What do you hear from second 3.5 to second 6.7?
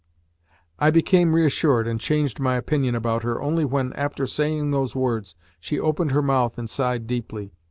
when, after saying those words, she opened her mouth and